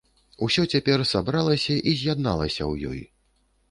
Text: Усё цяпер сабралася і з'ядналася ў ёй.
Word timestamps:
Усё 0.47 0.63
цяпер 0.75 1.05
сабралася 1.11 1.79
і 1.89 1.97
з'ядналася 2.03 2.61
ў 2.71 2.95
ёй. 2.95 3.01